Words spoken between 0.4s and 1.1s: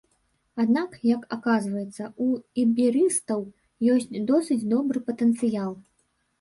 Аднак,